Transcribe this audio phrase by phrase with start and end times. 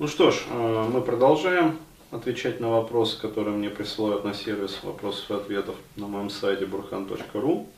[0.00, 1.78] Ну что ж, э, мы продолжаем
[2.10, 7.68] отвечать на вопросы, которые мне присылают на сервис вопросов и ответов на моем сайте burhan.ru.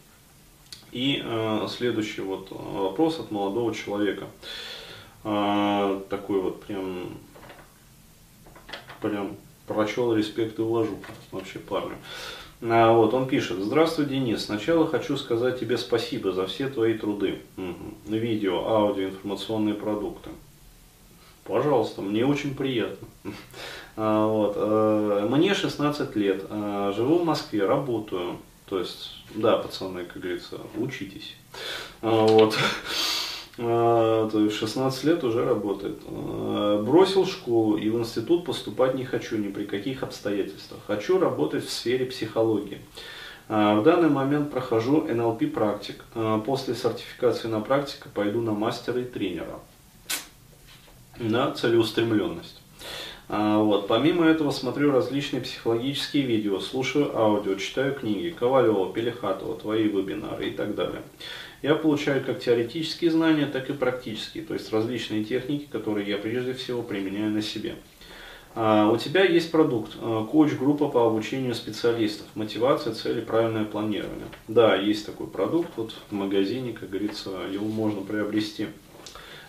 [0.92, 4.28] И э, следующий вот вопрос от молодого человека.
[5.24, 7.18] Э, такой вот прям,
[9.02, 9.36] прям
[9.66, 11.96] прочел респект и уважуха вообще парню.
[12.62, 17.42] А, вот, он пишет, здравствуй, Денис, сначала хочу сказать тебе спасибо за все твои труды.
[17.58, 18.16] Угу.
[18.16, 20.30] Видео, аудио, информационные продукты.
[21.46, 23.08] Пожалуйста, мне очень приятно.
[23.98, 24.52] А, вот.
[24.56, 28.36] Э, мне 16 лет, а, живу в Москве, работаю.
[28.66, 31.34] То есть, да, пацаны, как говорится, учитесь.
[32.02, 32.54] А, вот.
[33.56, 35.98] То есть 16 лет уже работает.
[36.84, 40.80] Бросил школу и в институт поступать не хочу ни при каких обстоятельствах.
[40.86, 42.82] Хочу работать в сфере психологии.
[43.48, 46.04] В данный момент прохожу НЛП практик.
[46.44, 49.58] После сертификации на практика пойду на мастера и тренера
[51.18, 52.60] на целеустремленность.
[53.28, 53.88] А, вот.
[53.88, 60.50] Помимо этого смотрю различные психологические видео, слушаю аудио, читаю книги Ковалева, Пелехатова, твои вебинары и
[60.52, 61.02] так далее.
[61.62, 66.54] Я получаю как теоретические знания, так и практические, то есть различные техники, которые я прежде
[66.54, 67.76] всего применяю на себе.
[68.54, 74.28] А, у тебя есть продукт, а, коуч-группа по обучению специалистов, мотивация, цели, правильное планирование.
[74.46, 78.68] Да, есть такой продукт, вот в магазине, как говорится, его можно приобрести.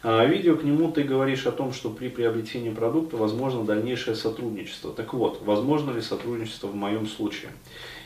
[0.09, 4.94] А, видео к нему ты говоришь о том, что при приобретении продукта возможно дальнейшее сотрудничество.
[4.94, 7.52] Так вот, возможно ли сотрудничество в моем случае?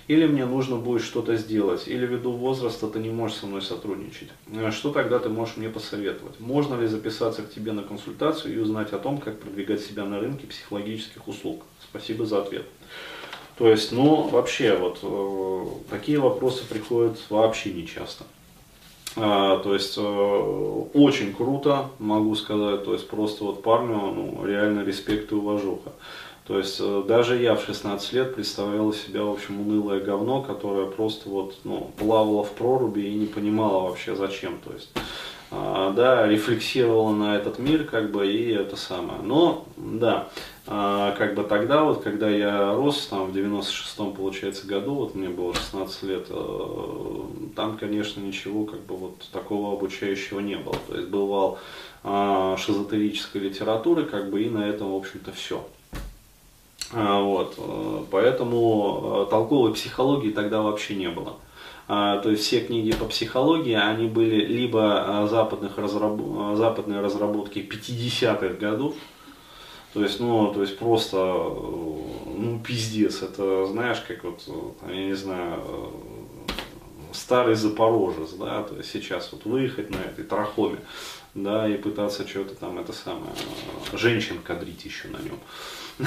[0.07, 4.29] Или мне нужно будет что-то сделать, или ввиду возраста ты не можешь со мной сотрудничать.
[4.51, 6.39] А, что тогда ты можешь мне посоветовать?
[6.39, 10.19] Можно ли записаться к тебе на консультацию и узнать о том, как продвигать себя на
[10.19, 11.65] рынке психологических услуг?
[11.87, 12.65] Спасибо за ответ.
[13.59, 18.23] То есть, ну, вообще, вот, э, такие вопросы приходят вообще нечасто.
[18.23, 18.40] А,
[19.15, 25.31] то есть э, очень круто, могу сказать, то есть просто вот парню ну, реально респект
[25.31, 25.91] и уважуха.
[26.51, 30.85] То есть э, даже я в 16 лет представлял себя, в общем, унылое говно, которое
[30.85, 34.59] просто вот, ну, плавало в проруби и не понимало вообще зачем.
[34.59, 34.89] То есть,
[35.49, 39.21] а, да, рефлексировала на этот мир, как бы, и это самое.
[39.21, 40.27] Но, да,
[40.67, 45.29] а, как бы тогда, вот, когда я рос, там, в 96-м, получается, году, вот мне
[45.29, 47.21] было 16 лет, э,
[47.55, 50.75] там, конечно, ничего, как бы, вот, такого обучающего не было.
[50.89, 51.59] То есть, был вал
[52.03, 55.65] а, шизотерической литературы, как бы, и на этом, в общем-то, все.
[56.93, 61.37] А, вот, э, поэтому э, толковой психологии тогда вообще не было.
[61.87, 66.21] То есть все книги по психологии, они были либо западных разраб...
[66.55, 68.95] западные разработки 50-х годов,
[69.93, 74.41] то есть, ну, то есть просто, ну, пиздец, это, знаешь, как вот,
[74.87, 75.61] я не знаю,
[77.11, 80.79] старый Запорожец, да, то есть сейчас вот выехать на этой трахоме,
[81.33, 83.33] да, и пытаться что-то там, это самое,
[83.93, 85.39] женщин кадрить еще на нем.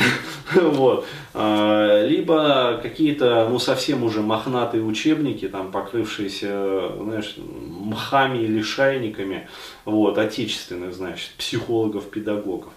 [0.55, 1.07] Вот.
[1.33, 9.49] А, либо какие-то, ну, совсем уже мохнатые учебники, там, покрывшиеся, знаешь, мхами или шайниками,
[9.85, 12.73] вот, отечественных, значит, психологов, педагогов.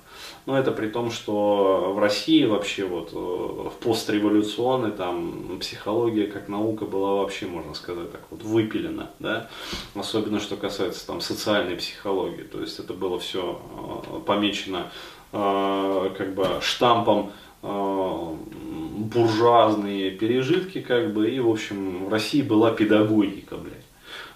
[0.48, 6.48] Но это при том, что в России вообще вот э, в постреволюционной там психология как
[6.48, 9.50] наука была вообще, можно сказать, так вот выпилена, да,
[9.94, 13.62] особенно что касается там социальной психологии, то есть это было все
[14.10, 14.90] э, помечено
[15.32, 17.32] как бы штампом
[18.98, 23.74] буржуазные пережитки, как бы, и, в общем, в России была педагогика, блядь.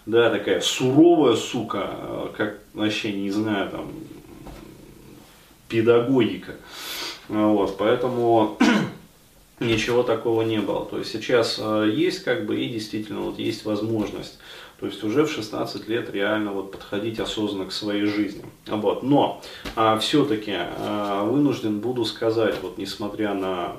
[0.06, 3.92] Да, такая суровая сука, как вообще не знаю, там,
[5.68, 6.56] педагогика.
[7.30, 8.58] Вот, поэтому
[9.60, 10.86] ничего такого не было.
[10.86, 14.40] То есть сейчас э, есть как бы и действительно вот есть возможность.
[14.82, 18.44] То есть уже в 16 лет реально вот подходить осознанно к своей жизни.
[18.66, 19.04] Вот.
[19.04, 19.42] Но
[19.76, 23.76] а, все-таки а, вынужден буду сказать, вот несмотря на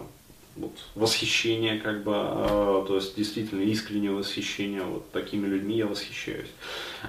[0.57, 6.51] вот, восхищение, как бы, э, то есть действительно искреннее восхищение, вот такими людьми я восхищаюсь.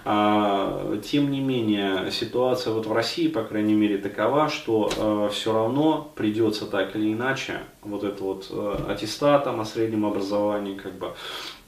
[0.05, 5.53] А, тем не менее, ситуация вот в России, по крайней мере, такова, что э, все
[5.53, 11.13] равно придется так или иначе вот это вот э, аттестатом о среднем образовании, как бы,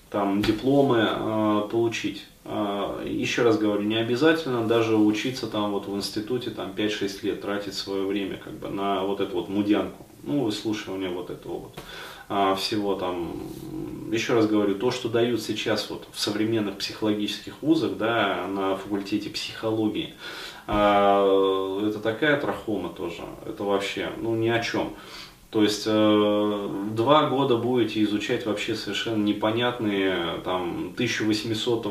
[0.10, 2.26] там, дипломы э, получить.
[2.44, 7.42] Э, еще раз говорю, не обязательно даже учиться там вот в институте там 5-6 лет,
[7.42, 11.80] тратить свое время как бы на вот эту вот мудянку ну, выслушивание вот этого вот
[12.28, 13.44] а, всего там,
[14.12, 19.30] еще раз говорю, то, что дают сейчас вот в современных психологических вузах, да, на факультете
[19.30, 20.16] психологии,
[20.66, 24.96] а, это такая трахома тоже, это вообще, ну, ни о чем.
[25.56, 31.86] То есть э, два года будете изучать вообще совершенно непонятные там 1800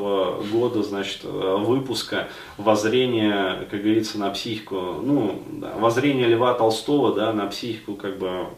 [0.52, 2.28] года, значит, э, выпуска
[2.58, 8.48] воззрения, как говорится, на психику, ну, да, воззрение Льва Толстого, да, на психику, как бы,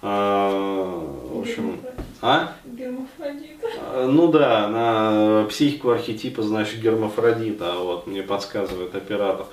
[0.00, 1.80] э, в общем,
[2.22, 2.54] а?
[2.74, 3.66] Гермафродита.
[3.92, 9.46] Э, ну да, на психику архетипа, значит, гермафродита, вот, мне подсказывает оператор.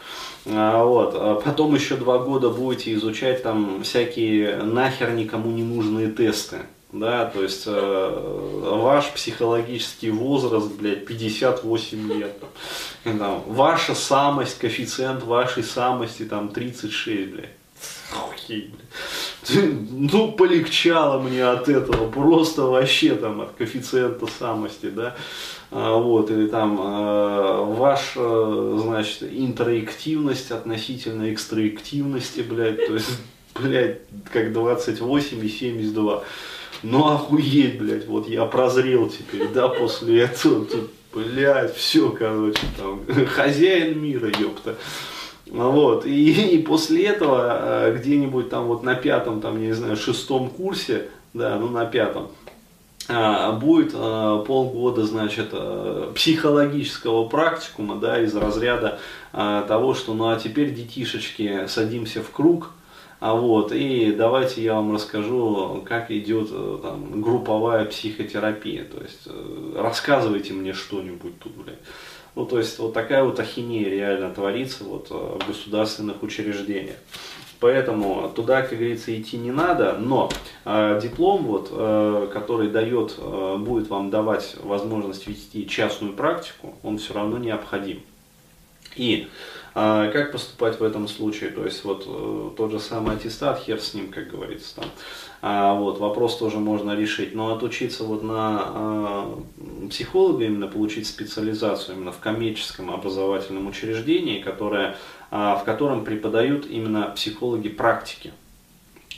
[0.47, 1.13] А, вот.
[1.15, 6.57] А потом еще два года будете изучать там всякие нахер никому не нужные тесты.
[6.91, 12.35] Да, то есть э, ваш психологический возраст, блядь, 58 лет.
[13.03, 17.49] Там, там, ваша самость, коэффициент вашей самости там 36, блядь.
[18.29, 18.85] Окей, блядь.
[19.91, 25.15] Ну, полегчало мне от этого, просто вообще там от коэффициента самости, да.
[25.71, 33.09] А, вот, или там а, ваша, значит, интроактивность относительно экстраактивности, блядь, то есть,
[33.59, 33.99] блядь,
[34.31, 36.23] как 28 и 72.
[36.83, 43.05] Ну охуеть, блядь, вот я прозрел теперь, да, после этого, тут, блядь, все, короче, там,
[43.27, 44.75] хозяин мира, ёпта.
[45.51, 49.95] Вот, и, и после этого а, где-нибудь там вот на пятом, там, я не знаю,
[49.97, 52.29] шестом курсе, да, ну на пятом,
[53.09, 55.53] а, будет а, полгода, значит,
[56.15, 58.99] психологического практикума, да, из разряда
[59.31, 62.71] того, что, ну а теперь, детишечки, садимся в круг,
[63.21, 66.49] а вот, и давайте я вам расскажу, как идет
[66.81, 68.83] там, групповая психотерапия.
[68.83, 71.77] То есть э, рассказывайте мне что-нибудь тут, блядь.
[72.35, 76.97] Ну, то есть вот такая вот ахинея реально творится вот в государственных учреждениях.
[77.61, 80.31] Поэтому туда, как говорится, идти не надо, но
[80.65, 86.97] э, диплом, вот, э, который дает, э, будет вам давать возможность вести частную практику, он
[86.97, 88.01] все равно необходим.
[88.95, 89.27] И
[89.75, 91.49] э, как поступать в этом случае?
[91.51, 94.85] То есть вот э, тот же самый аттестат, хер с ним, как говорится, там.
[95.43, 97.33] А, вот, вопрос тоже можно решить.
[97.33, 104.95] Но отучиться вот на э, психолога, именно получить специализацию именно в коммерческом образовательном учреждении, которое
[105.33, 108.33] а, в котором преподают именно психологи практики,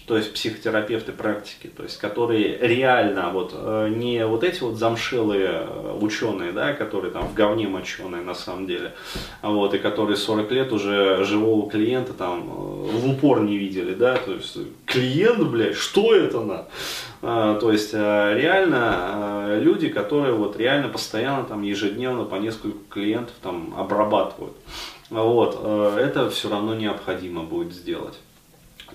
[0.06, 5.66] то есть психотерапевты практики, то есть которые реально вот э, не вот эти вот замшелые
[5.66, 8.94] э, ученые, да, которые там в говне моченые на самом деле,
[9.42, 13.94] а вот, и которые 40 лет уже живого клиента там э, в упор не видели,
[13.94, 16.66] да, то есть клиент, блядь, что это на?
[17.22, 23.74] А, то есть реально люди, которые вот реально постоянно там ежедневно по несколько клиентов там
[23.78, 24.58] обрабатывают.
[25.10, 25.64] Вот,
[25.98, 28.16] это все равно необходимо будет сделать.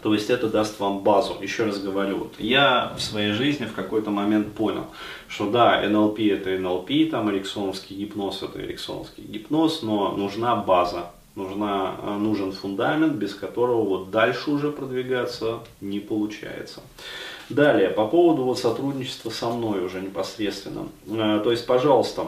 [0.02, 1.36] То есть это даст вам базу.
[1.40, 4.86] Еще раз говорю, вот я в своей жизни в какой-то момент понял,
[5.28, 11.96] что да, НЛП это НЛП, там эриксоновский гипноз это эриксоновский гипноз, но нужна база, нужна,
[12.02, 16.80] э, нужен фундамент, без которого вот дальше уже продвигаться не получается.
[17.48, 20.88] Далее, по поводу вот сотрудничества со мной уже непосредственно.
[21.06, 22.26] Э, то есть, пожалуйста,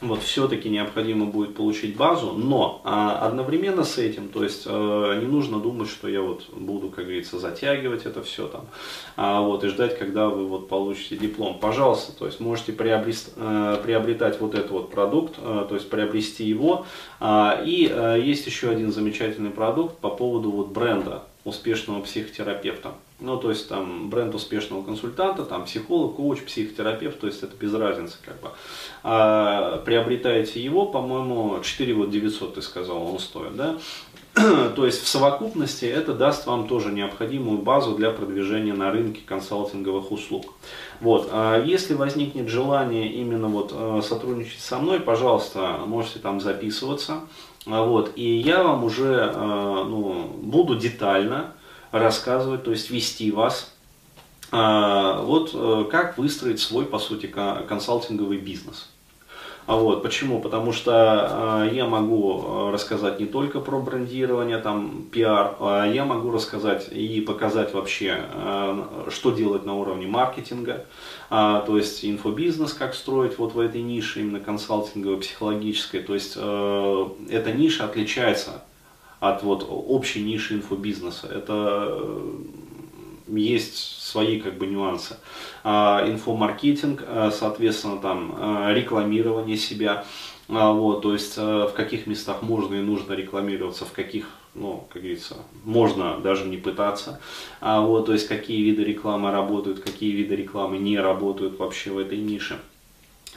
[0.00, 5.26] вот все-таки необходимо будет получить базу, но а, одновременно с этим, то есть а, не
[5.26, 8.66] нужно думать, что я вот буду, как говорится, затягивать это все там,
[9.16, 11.58] а, вот и ждать, когда вы вот получите диплом.
[11.58, 16.44] Пожалуйста, то есть можете приобрести, а, приобретать вот этот вот продукт, а, то есть приобрести
[16.44, 16.86] его.
[17.20, 22.92] А, и а, есть еще один замечательный продукт по поводу вот бренда успешного психотерапевта.
[23.20, 27.74] Ну, то есть там бренд успешного консультанта, там психолог, коуч, психотерапевт, то есть это без
[27.74, 28.50] разницы как бы.
[29.02, 33.76] А, приобретаете его, по-моему, 4 вот 900 ты сказал, он стоит, да?
[34.76, 40.12] то есть в совокупности это даст вам тоже необходимую базу для продвижения на рынке консалтинговых
[40.12, 40.54] услуг.
[41.00, 41.28] Вот.
[41.32, 47.22] А если возникнет желание именно вот э, сотрудничать со мной, пожалуйста, можете там записываться.
[47.66, 48.12] А вот.
[48.16, 51.54] И я вам уже э, ну, буду детально
[51.92, 53.74] рассказывать, то есть вести вас,
[54.50, 58.88] а, вот э, как выстроить свой, по сути, консалтинговый бизнес.
[59.68, 60.40] А вот, почему?
[60.40, 66.06] Потому что э, я могу э, рассказать не только про брендирование, там, пиар, а я
[66.06, 70.86] могу рассказать и показать вообще, э, что делать на уровне маркетинга,
[71.28, 76.00] э, то есть инфобизнес, как строить вот в этой нише, именно консалтинговой, психологической.
[76.00, 78.62] То есть эта ниша отличается
[79.20, 81.26] от вот общей ниши инфобизнеса.
[81.26, 82.38] Это э,
[83.28, 85.16] есть свои как бы нюансы.
[85.64, 90.04] А, инфомаркетинг, э, соответственно, там э, рекламирование себя,
[90.48, 95.02] а, вот, то есть в каких местах можно и нужно рекламироваться, в каких, ну, как
[95.02, 97.20] говорится, можно даже не пытаться,
[97.60, 101.98] а, вот, то есть какие виды рекламы работают, какие виды рекламы не работают вообще в
[101.98, 102.58] этой нише.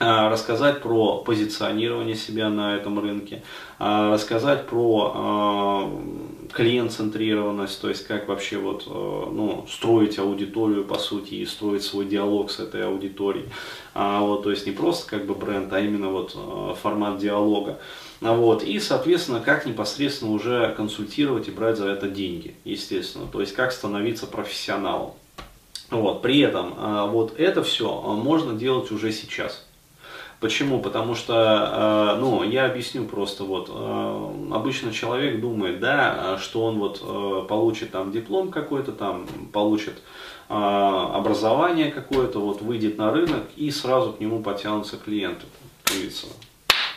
[0.04, 3.44] А, рассказать про позиционирование себя на этом рынке,
[3.78, 6.02] а, рассказать про а,
[6.54, 12.50] клиент-центрированность, то есть как вообще вот, ну, строить аудиторию, по сути, и строить свой диалог
[12.50, 13.46] с этой аудиторией.
[13.94, 16.36] Вот, то есть не просто как бы бренд, а именно вот
[16.82, 17.80] формат диалога.
[18.20, 18.64] Вот.
[18.64, 23.28] И, соответственно, как непосредственно уже консультировать и брать за это деньги, естественно.
[23.32, 25.14] То есть, как становиться профессионалом.
[25.90, 26.22] Вот.
[26.22, 26.74] При этом
[27.12, 29.66] вот это все можно делать уже сейчас.
[30.42, 30.82] Почему?
[30.82, 36.80] Потому что, а, ну, я объясню просто, вот, а, обычно человек думает, да, что он
[36.80, 40.02] вот получит там диплом какой-то, там, получит
[40.50, 45.46] образование какое-то, вот, выйдет на рынок и сразу к нему потянутся клиенты,
[45.86, 46.28] говорится,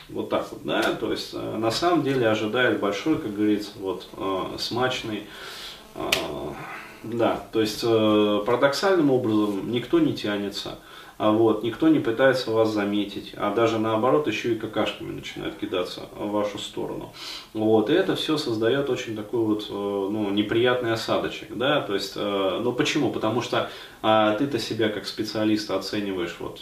[0.09, 4.07] вот так вот, да, то есть э, на самом деле ожидает большой, как говорится, вот
[4.17, 5.25] э, смачный,
[5.95, 6.11] э,
[7.05, 10.79] да, то есть парадоксальным образом никто не тянется,
[11.33, 16.31] вот, никто не пытается вас заметить, а даже наоборот еще и какашками начинают кидаться в
[16.31, 17.13] вашу сторону.
[17.53, 22.73] Вот, и это все создает очень такой вот ну, неприятный осадочек, да, то есть, ну
[22.73, 23.11] почему?
[23.11, 23.71] Потому что
[24.03, 26.61] а, ты-то себя как специалиста оцениваешь вот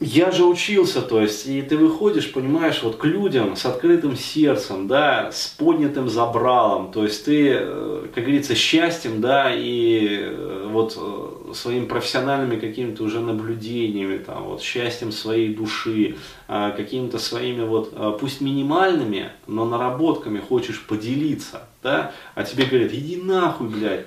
[0.00, 4.86] я же учился, то есть, и ты выходишь, понимаешь, вот к людям с открытым сердцем,
[4.86, 10.96] да, с поднятым забралом, то есть ты, э, как говорится, счастьем, да, и э, вот
[10.96, 18.40] э, своими профессиональными какими-то уже наблюдениями, там, вот, счастьем своей души, какими-то своими вот, пусть
[18.40, 24.06] минимальными, но наработками хочешь поделиться, да, а тебе говорят, иди нахуй, блядь,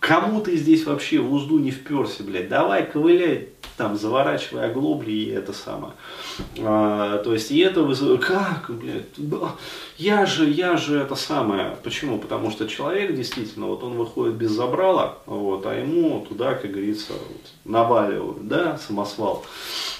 [0.00, 2.48] Кому ты здесь вообще в узду не вперся, блядь?
[2.48, 3.48] Давай, ковыляй,
[3.78, 5.94] там, заворачивай оглобли и это самое.
[6.58, 9.06] А, то есть, и это вызывает, как, блядь,
[9.96, 11.78] я же, я же это самое.
[11.82, 12.18] Почему?
[12.18, 17.12] Потому что человек действительно, вот он выходит без забрала, вот, а ему туда, как говорится,
[17.12, 19.46] вот, наваливают, да, самосвал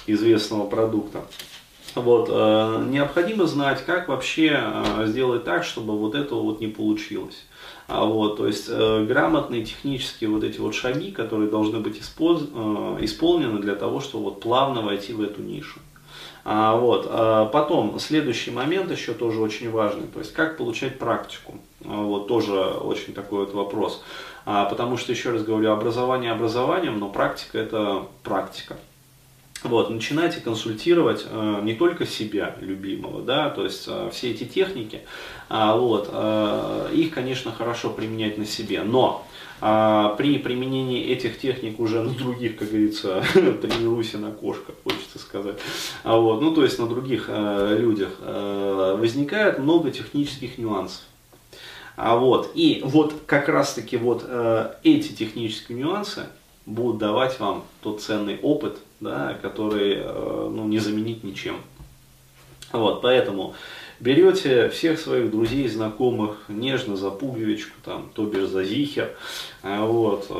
[0.05, 1.25] известного продукта.
[1.95, 7.45] Вот, э, необходимо знать, как вообще э, сделать так, чтобы вот этого вот не получилось.
[7.89, 12.43] А вот, то есть э, грамотные технические вот эти вот шаги, которые должны быть испоз,
[12.43, 15.79] э, исполнены для того, чтобы вот плавно войти в эту нишу.
[16.45, 21.55] А, вот, а потом, следующий момент еще тоже очень важный, то есть как получать практику.
[21.83, 24.03] А, вот тоже очень такой вот вопрос.
[24.45, 28.77] А, потому что, еще раз говорю, образование образованием, но практика это практика.
[29.63, 35.01] Вот, начинайте консультировать э, не только себя, любимого, да, то есть э, все эти техники,
[35.49, 39.27] э, вот, э, их, конечно, хорошо применять на себе, но
[39.59, 45.57] э, при применении этих техник уже на других, как говорится, тренируйся на кошках, хочется сказать,
[46.03, 51.03] а вот, ну, то есть на других э, людях, э, возникает много технических нюансов.
[51.97, 56.27] А вот, и вот как раз таки вот э, эти технические нюансы
[56.69, 61.57] будут давать вам тот ценный опыт, да, который э, ну, не заменить ничем.
[62.71, 63.55] Вот, поэтому
[63.99, 69.15] берете всех своих друзей, знакомых, нежно за пуговичку, там, то бишь за зихер,
[69.63, 70.31] а вот,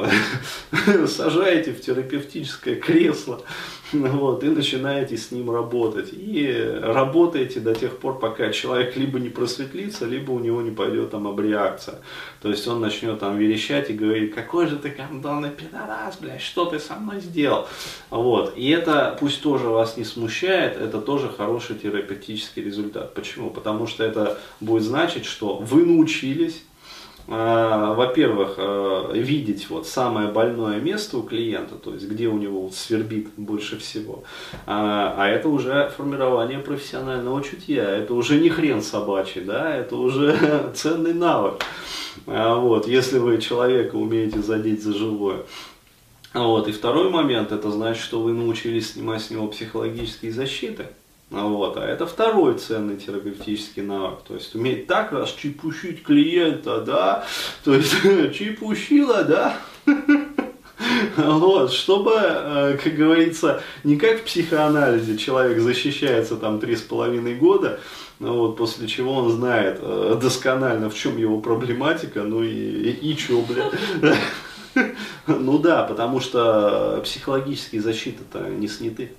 [1.08, 3.42] сажаете в терапевтическое кресло,
[3.94, 6.10] вот, и начинаете с ним работать.
[6.14, 11.12] И работаете до тех пор, пока человек либо не просветлится, либо у него не пойдет
[11.12, 12.00] там обреакция.
[12.42, 16.66] То есть он начнет там верещать и говорить, какой же ты кондонный пидорас, блядь, что
[16.66, 17.68] ты со мной сделал?
[18.10, 18.54] Вот.
[18.56, 23.14] И это пусть тоже вас не смущает, это тоже хороший терапевтический результат.
[23.14, 23.50] Почему?
[23.50, 26.64] Потому что это будет значить, что вы научились
[27.30, 32.74] во-первых, а, видеть вот самое больное место у клиента, то есть где у него вот
[32.74, 34.24] свербит больше всего.
[34.66, 40.72] А, а это уже формирование профессионального чутья, это уже не хрен собачий, да, это уже
[40.76, 41.62] ценный навык.
[42.26, 45.44] Вот, если вы человека умеете задеть за живое.
[46.34, 50.88] Вот, и второй момент, это значит, что вы научились снимать с него психологические защиты.
[51.30, 51.78] Вот.
[51.78, 54.22] А это второй ценный терапевтический навык.
[54.28, 57.26] То есть уметь так раз чепушить клиента, да,
[57.64, 57.92] то есть
[58.34, 59.56] чепушила, да,
[61.18, 67.36] вот, чтобы, э, как говорится, не как в психоанализе человек защищается там три с половиной
[67.36, 67.80] года,
[68.20, 73.18] вот, после чего он знает э, досконально, в чем его проблематика, ну и, и, и
[73.18, 74.18] что, блядь.
[75.28, 79.12] Ну да, потому что психологические защиты-то не сняты.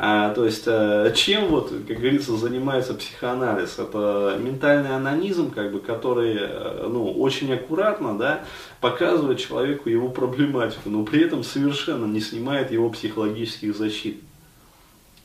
[0.00, 3.80] А, то есть, а, чем вот, как говорится, занимается психоанализ?
[3.80, 8.44] Это ментальный анонизм, как бы, который, э, ну, очень аккуратно, да,
[8.80, 14.22] показывает человеку его проблематику, но при этом совершенно не снимает его психологических защит.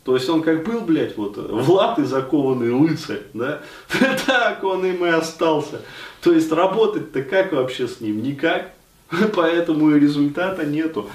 [0.05, 3.61] То есть он как был, блядь, вот в латы закованный рыцарь, да,
[4.25, 5.81] так он им и остался.
[6.23, 8.23] То есть работать-то как вообще с ним?
[8.23, 8.73] Никак.
[9.35, 11.07] Поэтому и результата нету.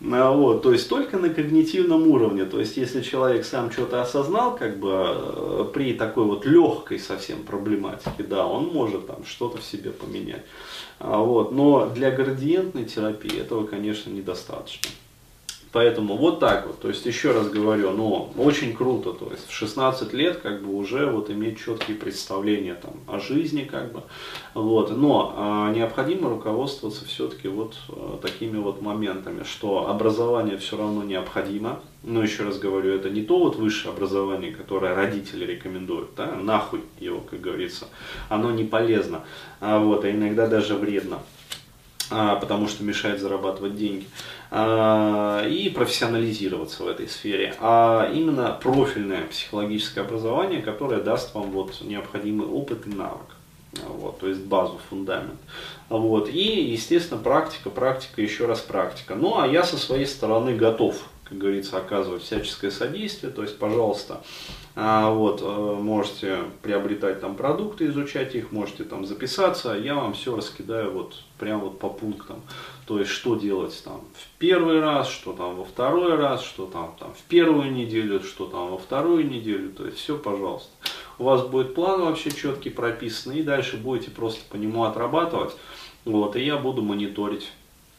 [0.00, 4.56] А, вот, то есть только на когнитивном уровне, то есть если человек сам что-то осознал,
[4.56, 9.64] как бы э, при такой вот легкой совсем проблематике, да, он может там что-то в
[9.64, 10.44] себе поменять.
[11.00, 14.90] А, вот, но для градиентной терапии этого, конечно, недостаточно.
[15.70, 19.52] Поэтому вот так вот, то есть еще раз говорю, ну, очень круто, то есть в
[19.52, 24.02] 16 лет как бы уже вот иметь четкие представления там о жизни как бы,
[24.54, 31.02] вот, но а, необходимо руководствоваться все-таки вот а, такими вот моментами, что образование все равно
[31.02, 36.34] необходимо, но еще раз говорю, это не то вот высшее образование, которое родители рекомендуют, да,
[36.34, 37.88] нахуй его, как говорится,
[38.30, 39.24] оно не полезно,
[39.60, 41.18] а, вот, а иногда даже вредно
[42.10, 44.06] а, потому что мешает зарабатывать деньги,
[44.50, 52.46] и профессионализироваться в этой сфере, а именно профильное психологическое образование, которое даст вам вот необходимый
[52.46, 53.36] опыт и навык.
[53.86, 55.38] Вот, то есть базу, фундамент.
[55.90, 59.14] Вот, и, естественно, практика, практика, еще раз практика.
[59.14, 60.96] Ну, а я со своей стороны готов
[61.28, 63.30] как говорится, оказывать всяческое содействие.
[63.32, 64.22] То есть, пожалуйста,
[64.74, 69.74] а, вот, э, можете приобретать там продукты, изучать их, можете там записаться.
[69.74, 72.42] Я вам все раскидаю вот прямо вот по пунктам.
[72.88, 76.96] То есть, что делать там в первый раз, что там во второй раз, что там,
[76.98, 79.70] там в первую неделю, что там во вторую неделю.
[79.72, 80.70] То есть, все, пожалуйста.
[81.18, 85.54] У вас будет план вообще четкий прописан, и дальше будете просто по нему отрабатывать.
[86.06, 87.50] Вот, и я буду мониторить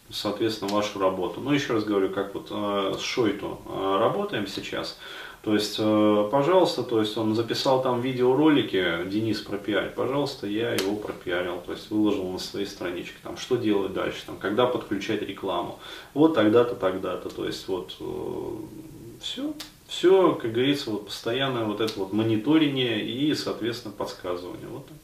[0.09, 1.39] соответственно, вашу работу.
[1.39, 4.97] Но еще раз говорю, как вот э, с Шойту э, работаем сейчас.
[5.41, 10.95] То есть, э, пожалуйста, то есть он записал там видеоролики, Денис пропиарь, пожалуйста, я его
[10.97, 15.79] пропиарил, то есть выложил на своей страничке, там, что делать дальше, там, когда подключать рекламу,
[16.13, 18.51] вот тогда-то, тогда-то, то есть вот э,
[19.21, 19.53] все,
[19.87, 24.97] все, как говорится, вот постоянное вот это вот мониторинг и, соответственно, подсказывание, вот так.